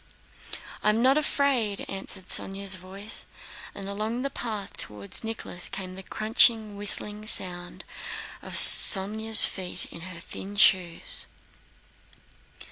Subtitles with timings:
[0.81, 3.27] "I am not afraid," answered Sónya's voice,
[3.75, 7.83] and along the path toward Nicholas came the crunching, whistling sound
[8.41, 11.27] of Sónya's feet in her thin shoes.